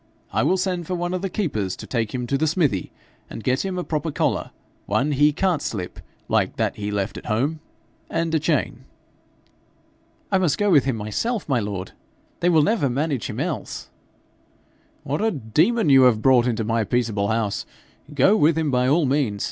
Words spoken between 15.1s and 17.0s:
a demon you have brought into my